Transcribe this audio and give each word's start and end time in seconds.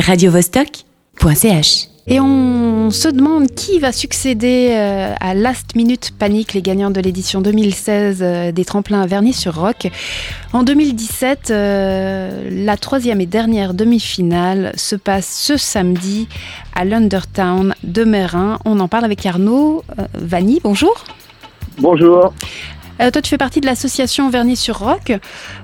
radiovostok.ch. 0.00 1.88
Et 2.06 2.20
on 2.20 2.90
se 2.90 3.08
demande 3.08 3.46
qui 3.46 3.78
va 3.78 3.90
succéder 3.90 4.68
euh, 4.72 5.14
à 5.20 5.32
Last 5.32 5.74
Minute 5.74 6.12
Panic, 6.18 6.52
les 6.52 6.60
gagnants 6.60 6.90
de 6.90 7.00
l'édition 7.00 7.40
2016 7.40 8.18
euh, 8.20 8.52
des 8.52 8.66
tremplins 8.66 9.00
à 9.00 9.06
Vernis 9.06 9.32
sur 9.32 9.54
Rock. 9.54 9.88
En 10.52 10.64
2017, 10.64 11.50
euh, 11.50 12.50
la 12.50 12.76
troisième 12.76 13.22
et 13.22 13.26
dernière 13.26 13.72
demi-finale 13.72 14.72
se 14.76 14.96
passe 14.96 15.34
ce 15.34 15.56
samedi 15.56 16.28
à 16.74 16.84
l'Undertown 16.84 17.74
de 17.82 18.04
Mérin. 18.04 18.58
On 18.66 18.80
en 18.80 18.88
parle 18.88 19.06
avec 19.06 19.24
Arnaud 19.24 19.82
Vanny. 20.12 20.60
Bonjour. 20.62 21.04
Bonjour. 21.78 22.34
Euh, 23.00 23.10
toi, 23.10 23.22
tu 23.22 23.30
fais 23.30 23.38
partie 23.38 23.60
de 23.60 23.66
l'association 23.66 24.30
Vernis 24.30 24.56
sur 24.56 24.78
Rock. 24.78 25.12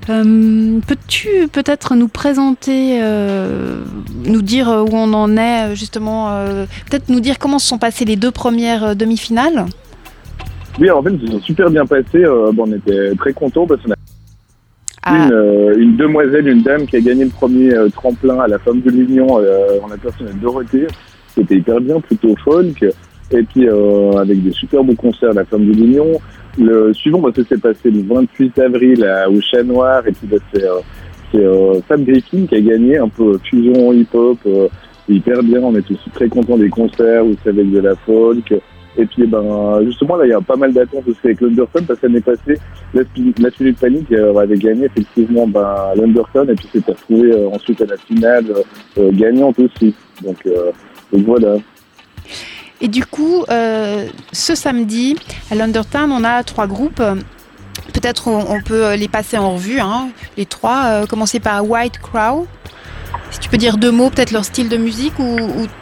Euh, 0.09 0.79
peux-tu 0.85 1.47
peut-être 1.47 1.95
nous 1.95 2.07
présenter, 2.07 2.99
euh, 3.01 3.83
nous 4.25 4.41
dire 4.41 4.67
où 4.67 4.93
on 4.93 5.13
en 5.13 5.37
est, 5.37 5.75
justement, 5.75 6.45
peut-être 6.89 7.09
nous 7.09 7.19
dire 7.19 7.39
comment 7.39 7.59
se 7.59 7.67
sont 7.67 7.77
passées 7.77 8.05
les 8.05 8.15
deux 8.15 8.31
premières 8.31 8.95
demi-finales? 8.95 9.65
Oui, 10.79 10.89
en 10.89 11.01
fait, 11.01 11.11
ils 11.21 11.31
sont 11.31 11.41
super 11.41 11.69
bien 11.69 11.85
passés. 11.85 12.23
Bon, 12.53 12.65
on 12.67 12.73
était 12.73 13.15
très 13.15 13.33
contents 13.33 13.67
parce 13.67 13.81
qu'on 13.81 13.91
a 13.91 13.95
ah. 15.03 15.29
une, 15.77 15.95
demoiselle, 15.97 16.47
une 16.47 16.61
dame 16.61 16.85
qui 16.85 16.97
a 16.97 17.01
gagné 17.01 17.23
le 17.23 17.29
premier 17.29 17.73
tremplin 17.93 18.39
à 18.39 18.47
la 18.47 18.59
femme 18.59 18.81
de 18.81 18.89
l'Union 18.89 19.35
en 19.35 19.87
la 19.87 19.97
personne 20.01 20.27
de 20.27 20.33
Dorothée. 20.33 20.87
C'était 21.33 21.55
hyper 21.55 21.79
bien, 21.79 21.99
plutôt 22.01 22.35
folk. 22.43 22.85
Et 23.31 23.43
puis 23.43 23.67
avec 23.67 24.43
des 24.43 24.51
super 24.51 24.83
beaux 24.83 24.95
concerts 24.95 25.31
à 25.31 25.33
la 25.33 25.45
femme 25.45 25.65
de 25.65 25.73
l'Union. 25.73 26.19
Le 26.57 26.93
suivant, 26.93 27.19
bah, 27.19 27.29
ça 27.35 27.43
s'est 27.43 27.57
passé 27.57 27.89
le 27.89 28.01
28 28.01 28.59
avril 28.59 29.05
à, 29.05 29.29
au 29.29 29.39
Chat 29.39 29.63
Noir, 29.63 30.05
et 30.05 30.11
puis 30.11 30.27
bah, 30.27 30.37
c'est 30.53 30.63
euh, 30.63 30.79
euh, 31.35 31.79
Sam 31.87 32.03
Griffin 32.03 32.45
qui 32.45 32.55
a 32.55 32.61
gagné, 32.61 32.97
un 32.97 33.07
peu 33.07 33.37
fusion 33.37 33.93
hip-hop, 33.93 34.37
euh, 34.45 34.67
hyper 35.07 35.41
bien. 35.43 35.61
On 35.61 35.75
est 35.75 35.89
aussi 35.89 36.09
très 36.13 36.27
content 36.27 36.57
des 36.57 36.69
concerts 36.69 37.25
où 37.25 37.35
c'est 37.41 37.49
avec 37.49 37.71
de 37.71 37.79
la 37.79 37.95
folk. 37.95 38.53
Et 38.97 39.05
puis, 39.05 39.25
ben, 39.25 39.79
justement, 39.85 40.17
là, 40.17 40.25
il 40.25 40.31
y 40.31 40.33
a 40.33 40.41
pas 40.41 40.57
mal 40.57 40.73
d'attentes 40.73 41.07
aussi 41.07 41.19
avec 41.23 41.39
l'Underton 41.39 41.85
parce 41.87 42.01
que 42.01 42.07
l'année 42.07 42.19
passée, 42.19 42.57
la, 42.93 43.03
Panic 43.05 43.79
Panique 43.79 44.11
avait 44.11 44.57
gagné 44.57 44.85
effectivement 44.87 45.47
ben, 45.47 45.93
l'Underton 45.95 46.45
et 46.49 46.55
puis 46.55 46.67
s'était 46.67 46.91
retrouvé 46.91 47.33
ensuite 47.53 47.81
à 47.81 47.85
la 47.85 47.95
finale 47.95 48.53
gagnante 49.13 49.57
aussi. 49.59 49.95
Donc, 50.21 50.45
donc 51.13 51.21
voilà. 51.25 51.55
Et 52.81 52.87
du 52.87 53.05
coup, 53.05 53.45
euh, 53.49 54.07
ce 54.33 54.55
samedi, 54.55 55.15
à 55.51 55.55
l'Undertown, 55.55 56.11
on 56.11 56.23
a 56.23 56.43
trois 56.43 56.65
groupes. 56.65 57.01
Peut-être 57.93 58.27
on, 58.27 58.61
peut 58.61 58.95
les 58.95 59.07
passer 59.07 59.37
en 59.37 59.53
revue, 59.53 59.79
hein, 59.79 60.09
les 60.35 60.45
trois. 60.45 60.85
Euh, 60.85 61.05
commencer 61.05 61.39
par 61.39 61.69
White 61.69 61.99
Crow. 61.99 62.47
Si 63.29 63.39
tu 63.39 63.49
peux 63.49 63.57
dire 63.57 63.77
deux 63.77 63.91
mots, 63.91 64.09
peut-être 64.09 64.31
leur 64.31 64.43
style 64.43 64.67
de 64.67 64.77
musique 64.77 65.17
ou, 65.19 65.37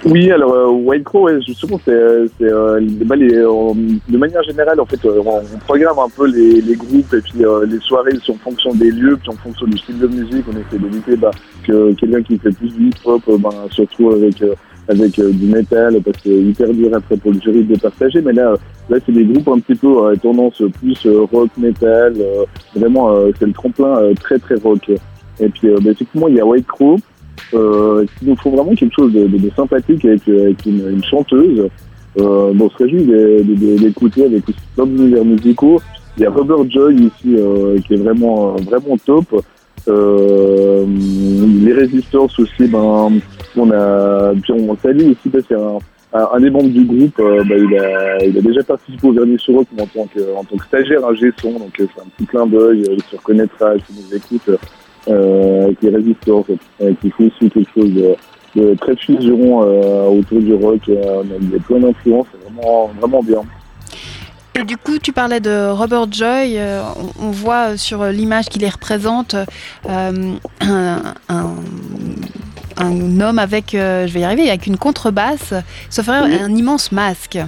Oui, 0.05 0.29
alors 0.29 0.53
euh, 0.53 0.67
White 0.67 1.03
Crow, 1.03 1.29
justement, 1.39 1.79
c'est 1.85 1.95
bah, 2.39 3.15
de 3.15 4.17
manière 4.17 4.43
générale, 4.43 4.79
en 4.79 4.85
fait, 4.85 4.99
on, 5.05 5.57
programme 5.59 5.99
un 5.99 6.09
peu 6.09 6.27
les, 6.27 6.75
groupes 6.75 7.13
et 7.13 7.21
puis 7.21 7.33
les 7.67 7.79
soirées 7.79 8.11
en 8.27 8.33
fonction 8.35 8.73
des 8.73 8.91
lieux, 8.91 9.17
puis 9.17 9.29
en 9.29 9.37
fonction 9.41 9.65
du 9.67 9.77
style 9.77 9.99
de 9.99 10.07
musique. 10.07 10.45
On 10.47 10.51
essaie 10.51 10.77
d'éviter 10.77 11.15
bah, 11.15 11.31
que 11.65 11.93
quelqu'un 11.93 12.21
qui 12.23 12.37
fait 12.37 12.51
plus 12.51 12.73
du 12.73 12.89
hip-hop, 12.89 13.23
bah, 13.39 13.49
surtout 13.71 14.11
avec 14.11 14.43
avec 14.89 15.19
euh, 15.19 15.31
du 15.31 15.45
métal 15.45 16.01
parce 16.03 16.17
que 16.17 16.29
hyper 16.29 16.73
dur 16.73 16.89
après 16.93 17.15
pour 17.15 17.31
le 17.31 17.39
jury 17.39 17.63
de 17.63 17.77
partager. 17.77 18.21
Mais 18.21 18.33
là, 18.33 18.55
là 18.89 18.97
c'est 19.05 19.11
des 19.11 19.23
groupes 19.23 19.47
un 19.47 19.59
petit 19.59 19.75
peu 19.75 20.05
euh, 20.05 20.15
tendance 20.15 20.61
plus 20.79 21.05
euh, 21.05 21.25
rock, 21.31 21.49
métal. 21.57 22.15
vraiment, 22.75 23.15
c'est 23.37 23.45
le 23.45 23.53
tremplin 23.53 24.13
très 24.19 24.39
très 24.39 24.55
rock. 24.55 24.89
Et 25.39 25.47
puis, 25.47 25.69
bah, 25.81 25.91
effectivement, 25.91 26.27
il 26.27 26.35
y 26.35 26.39
a 26.41 26.45
White 26.45 26.67
Crow. 26.67 26.97
il 27.53 28.07
nous 28.23 28.35
faut 28.35 28.49
vraiment 28.49 28.75
quelque 28.75 28.95
chose 28.95 29.13
de, 29.13 29.49
sympathique 29.55 30.03
avec, 30.03 30.27
une, 30.65 31.03
chanteuse. 31.03 31.69
Euh, 32.19 32.51
bon, 32.53 32.65
on 32.65 32.69
se 32.69 32.83
réjouit 32.83 33.05
d'écouter 33.77 34.25
avec 34.25 34.43
plein 34.75 34.85
d'univers 34.85 35.23
musicaux. 35.23 35.79
Il 36.17 36.23
y 36.23 36.25
a 36.25 36.31
Robert 36.31 36.69
Joy 36.69 36.95
ici 36.95 37.35
qui 37.85 37.93
est 37.93 37.97
vraiment 37.97 38.55
vraiment 38.55 38.97
top. 39.05 39.41
Euh, 39.87 40.85
les 41.63 41.73
résistances 41.73 42.37
aussi, 42.39 42.67
ben, 42.67 43.19
on 43.57 43.71
a, 43.71 44.33
puis 44.41 44.53
on 44.53 44.77
salue 44.77 45.11
aussi 45.11 45.29
parce 45.29 45.45
qu'un 45.47 45.79
un, 46.13 46.39
des 46.39 46.49
membres 46.49 46.69
du 46.69 46.85
groupe, 46.85 47.19
euh, 47.19 47.43
bah, 47.43 47.55
il, 47.55 48.37
a, 48.37 48.41
déjà 48.41 48.63
participé 48.63 49.07
au 49.07 49.13
Vernis 49.13 49.39
sur 49.39 49.59
en 49.59 49.63
tant 49.63 50.07
que, 50.07 50.35
en 50.35 50.43
tant 50.43 50.57
que 50.57 50.65
stagiaire 50.65 51.05
un 51.05 51.13
G-son, 51.13 51.51
donc 51.59 51.79
euh, 51.79 51.85
c'est 51.93 52.01
un 52.01 52.05
petit 52.17 52.25
clin 52.25 52.47
d'œil, 52.47 52.83
il 52.91 53.03
se 53.03 53.15
reconnaîtra 53.15 53.73
s'il 53.85 53.95
nous 53.95 54.15
écoute, 54.15 54.49
euh, 55.07 55.71
qui 55.79 55.87
est 55.87 55.95
résistant 55.95 56.39
en 56.39 56.43
fait, 56.43 56.95
qui 57.01 57.11
fait 57.11 57.25
aussi 57.25 57.49
quelque 57.49 57.71
chose 57.73 57.93
de, 58.55 58.73
très 58.75 58.95
fusion 58.95 59.59
autour 60.09 60.39
du 60.39 60.53
rock, 60.55 60.87
y 60.87 60.97
a 60.97 61.59
plein 61.67 61.79
d'influences, 61.79 62.25
c'est 62.31 62.51
vraiment, 62.51 62.89
vraiment 62.99 63.21
bien. 63.21 63.41
Et 64.59 64.63
du 64.63 64.77
coup, 64.77 64.97
tu 64.99 65.13
parlais 65.13 65.39
de 65.39 65.69
Robert 65.69 66.11
Joy. 66.11 66.57
Euh, 66.57 66.81
on, 67.21 67.31
voit 67.31 67.77
sur 67.77 68.03
l'image 68.05 68.49
qui 68.49 68.59
les 68.59 68.67
représente 68.67 69.35
euh, 69.87 70.33
un, 70.59 71.55
homme 72.79 73.39
avec, 73.39 73.75
euh, 73.75 74.07
je 74.07 74.13
vais 74.13 74.21
y 74.21 74.23
arriver, 74.23 74.49
avec 74.49 74.67
une 74.67 74.77
contrebasse, 74.77 75.53
sauf 75.89 76.05
ferait 76.05 76.39
un 76.41 76.55
immense 76.55 76.91
masque. 76.91 77.39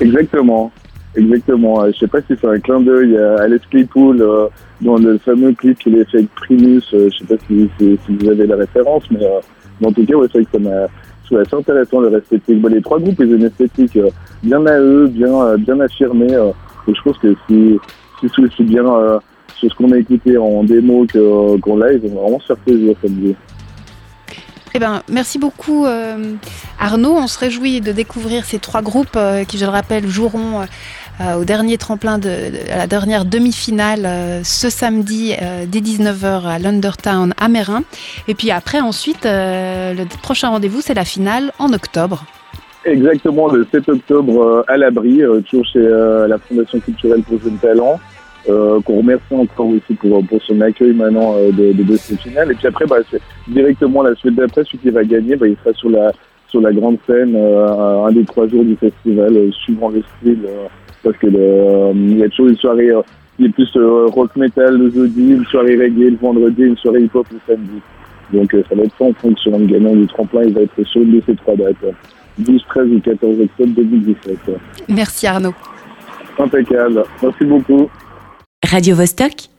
Exactement. 0.00 0.72
Exactement. 1.16 1.86
Je 1.86 1.98
sais 1.98 2.06
pas 2.06 2.20
si 2.20 2.34
c'est 2.40 2.46
un 2.46 2.60
clin 2.60 2.80
d'œil 2.80 3.16
à 3.16 3.42
Alex 3.42 3.66
Claypool 3.66 4.24
dans 4.80 4.96
le 4.96 5.18
fameux 5.18 5.52
clip 5.52 5.78
qu'il 5.78 6.00
a 6.00 6.04
fait 6.04 6.18
avec 6.18 6.34
Primus. 6.34 6.82
je 6.92 7.08
sais 7.10 7.24
pas 7.24 7.34
si, 7.48 7.68
vous 8.08 8.28
avez 8.28 8.46
la 8.46 8.56
référence, 8.56 9.04
mais, 9.10 9.26
en 9.84 9.92
tout 9.92 10.04
cas, 10.06 10.14
ouais, 10.14 10.26
c'est 10.30 10.38
vrai 10.38 10.44
que 10.44 10.52
ça 10.52 10.58
m'a 10.58 10.86
c'est 11.30 11.38
assez 11.38 11.56
intéressant 11.56 12.00
leur 12.00 12.16
esthétique. 12.16 12.68
les 12.68 12.82
trois 12.82 12.98
groupes, 12.98 13.20
ils 13.20 13.32
ont 13.32 13.36
une 13.36 13.44
esthétique 13.44 13.96
euh, 13.96 14.10
bien 14.42 14.64
à 14.66 14.78
eux, 14.78 15.06
bien, 15.06 15.32
euh, 15.32 15.56
bien 15.56 15.78
affirmée. 15.80 16.34
Euh, 16.34 16.50
et 16.88 16.94
je 16.94 17.02
pense 17.02 17.18
que 17.18 17.34
si, 17.48 17.78
si 18.20 18.26
c'est 18.34 18.42
aussi 18.42 18.64
bien 18.64 18.84
sur 19.54 19.70
ce 19.70 19.76
qu'on 19.76 19.92
a 19.92 19.98
écouté 19.98 20.36
en 20.36 20.64
démo 20.64 21.06
qu'en 21.12 21.76
live, 21.76 22.00
on 22.04 22.14
va 22.14 22.20
vraiment 22.22 22.40
se 22.40 22.46
faire 22.46 22.56
plaisir 22.56 22.96
samedi. 23.02 23.34
Eh 24.74 24.78
ben, 24.78 25.02
merci 25.08 25.38
beaucoup 25.38 25.86
Arnaud. 26.78 27.16
On 27.16 27.26
se 27.26 27.38
réjouit 27.38 27.80
de 27.80 27.92
découvrir 27.92 28.44
ces 28.44 28.58
trois 28.58 28.82
groupes 28.82 29.18
qui, 29.48 29.58
je 29.58 29.64
le 29.64 29.70
rappelle, 29.70 30.06
joueront 30.06 30.64
euh, 31.20 31.34
au 31.34 31.44
dernier 31.44 31.76
tremplin 31.76 32.18
de, 32.18 32.30
à 32.72 32.78
la 32.78 32.86
dernière 32.86 33.26
demi-finale 33.26 34.06
euh, 34.06 34.40
ce 34.42 34.70
samedi 34.70 35.34
euh, 35.34 35.66
dès 35.68 35.80
19h 35.80 36.46
à 36.46 36.58
l'Undertown 36.58 37.34
à 37.38 37.48
Mérin. 37.48 37.82
Et 38.26 38.34
puis 38.34 38.50
après, 38.50 38.80
ensuite, 38.80 39.24
le 39.26 40.04
prochain 40.22 40.48
rendez-vous, 40.48 40.80
c'est 40.80 40.94
la 40.94 41.04
finale 41.04 41.52
en 41.58 41.72
octobre. 41.72 42.24
Exactement, 42.86 43.48
le 43.48 43.66
7 43.70 43.90
octobre 43.90 44.64
à 44.66 44.78
l'abri, 44.78 45.20
toujours 45.50 45.66
chez 45.66 45.82
la 45.82 46.38
Fondation 46.38 46.80
culturelle 46.80 47.22
pour 47.22 47.38
jeunes 47.42 47.58
talents. 47.58 48.00
Qu'on 48.46 48.98
remercie 48.98 49.34
encore 49.34 49.68
aussi 49.68 49.94
pour, 49.94 50.24
pour 50.26 50.42
son 50.42 50.60
accueil 50.60 50.92
maintenant 50.92 51.34
de, 51.34 51.72
de, 51.72 51.82
de 51.82 51.96
cette 51.96 52.20
finale. 52.20 52.50
Et 52.52 52.54
puis 52.54 52.66
après, 52.66 52.86
bah, 52.86 52.96
directement 53.48 54.02
la 54.02 54.14
suite 54.14 54.34
d'après, 54.34 54.64
celui 54.64 54.78
qui 54.78 54.90
va 54.90 55.04
gagner, 55.04 55.36
bah, 55.36 55.46
il 55.46 55.56
sera 55.62 55.72
sur 55.74 55.90
la, 55.90 56.12
sur 56.48 56.60
la 56.60 56.72
grande 56.72 56.98
scène 57.06 57.36
un 57.36 58.12
des 58.12 58.24
trois 58.24 58.48
jours 58.48 58.64
du 58.64 58.76
festival, 58.76 59.52
suivant 59.52 59.90
le 59.90 60.02
style 60.18 60.46
parce 61.02 61.16
que 61.16 61.26
il 61.94 62.18
y 62.18 62.22
a 62.22 62.28
toujours 62.28 62.48
une 62.48 62.56
soirée 62.56 62.90
euh, 62.90 63.02
qui 63.36 63.46
est 63.46 63.48
plus 63.50 63.70
euh, 63.76 64.06
rock 64.06 64.34
metal 64.36 64.76
le 64.76 64.90
jeudi, 64.90 65.30
une 65.32 65.44
soirée 65.46 65.76
reggae 65.76 66.10
le 66.10 66.16
vendredi, 66.16 66.62
une 66.62 66.76
soirée 66.76 67.02
hip 67.02 67.10
hop 67.14 67.26
le 67.32 67.38
samedi. 67.46 67.80
Donc 68.32 68.54
euh, 68.54 68.62
ça 68.68 68.74
va 68.74 68.82
être 68.82 68.94
ça 68.98 69.04
en 69.04 69.12
fonction. 69.14 69.58
Le 69.58 69.66
gagnant 69.66 69.94
du 69.94 70.06
tremplin, 70.06 70.42
il 70.44 70.54
va 70.54 70.62
être 70.62 70.82
sur 70.84 71.00
de 71.00 71.22
ces 71.26 71.34
trois 71.36 71.56
dates. 71.56 71.76
12, 72.38 72.64
13 72.68 72.86
ou 72.88 73.00
14 73.00 73.40
octobre 73.40 73.70
2017. 73.76 74.38
Merci 74.88 75.26
Arnaud. 75.26 75.54
Impeccable. 76.38 77.02
Merci 77.22 77.44
beaucoup. 77.44 77.90
Radio 78.70 78.94
-Vostok 78.94 79.50